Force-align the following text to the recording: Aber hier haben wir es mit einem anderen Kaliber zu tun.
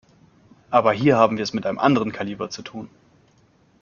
Aber 0.71 0.93
hier 0.93 1.15
haben 1.17 1.37
wir 1.37 1.43
es 1.43 1.53
mit 1.53 1.63
einem 1.67 1.77
anderen 1.77 2.11
Kaliber 2.11 2.49
zu 2.49 2.63
tun. 2.63 2.89